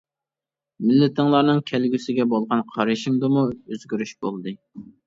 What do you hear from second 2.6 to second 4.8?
قارىشىمدىمۇ ئۆزگىرىش بولدى.